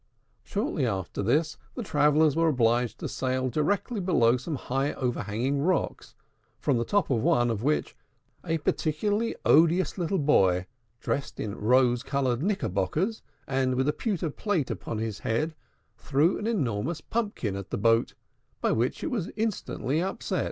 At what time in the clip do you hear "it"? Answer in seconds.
19.03-19.11